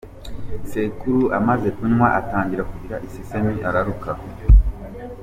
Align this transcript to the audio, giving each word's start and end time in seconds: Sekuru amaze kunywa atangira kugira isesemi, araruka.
Sekuru 0.69 1.21
amaze 1.39 1.67
kunywa 1.77 2.07
atangira 2.19 2.63
kugira 2.71 2.95
isesemi, 3.07 3.53
araruka. 3.67 4.11